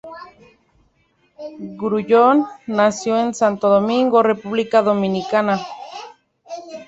[1.77, 5.59] Grullón nació en Santo Domingo, República Dominicana.